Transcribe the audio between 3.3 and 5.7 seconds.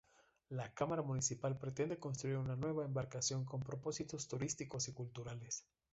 con propósitos turísticos y culturales.